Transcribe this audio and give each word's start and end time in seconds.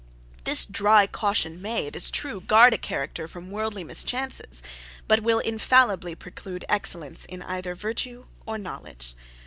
This 0.45 0.65
dry 0.65 1.05
caution 1.05 1.61
may, 1.61 1.85
it 1.85 1.95
is 1.95 2.09
true, 2.09 2.41
guard 2.41 2.73
a 2.73 2.79
character 2.79 3.27
from 3.27 3.51
worldly 3.51 3.83
mischances; 3.83 4.63
but 5.07 5.19
will 5.21 5.37
infallibly 5.37 6.15
preclude 6.15 6.65
excellence 6.67 7.25
in 7.25 7.43
either 7.43 7.75
virtue 7.75 8.25
or 8.47 8.57
knowledge. 8.57 9.13